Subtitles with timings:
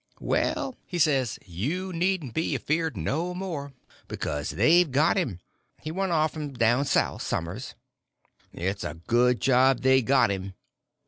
[0.19, 3.71] "Well," he says, "you needn't be afeard no more,
[4.07, 5.39] becuz they've got him.
[5.79, 7.75] He run off f'm down South, som'ers."
[8.51, 10.55] "It's a good job they got him."